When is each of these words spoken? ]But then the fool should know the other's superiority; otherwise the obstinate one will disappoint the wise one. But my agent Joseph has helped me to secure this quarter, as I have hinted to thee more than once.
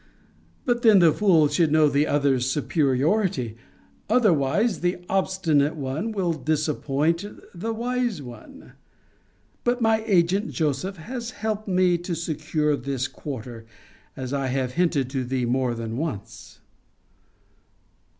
]But 0.65 0.81
then 0.81 0.97
the 0.97 1.11
fool 1.13 1.47
should 1.47 1.71
know 1.71 1.87
the 1.87 2.07
other's 2.07 2.49
superiority; 2.49 3.55
otherwise 4.09 4.79
the 4.79 4.97
obstinate 5.07 5.75
one 5.75 6.11
will 6.11 6.33
disappoint 6.33 7.23
the 7.53 7.71
wise 7.71 8.19
one. 8.19 8.73
But 9.63 9.79
my 9.79 10.03
agent 10.07 10.49
Joseph 10.49 10.97
has 10.97 11.29
helped 11.45 11.67
me 11.67 11.99
to 11.99 12.15
secure 12.15 12.75
this 12.75 13.07
quarter, 13.07 13.67
as 14.17 14.33
I 14.33 14.47
have 14.47 14.71
hinted 14.71 15.07
to 15.11 15.23
thee 15.23 15.45
more 15.45 15.75
than 15.75 15.97
once. 15.97 16.61